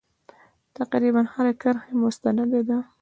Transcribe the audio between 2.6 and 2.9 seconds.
ده.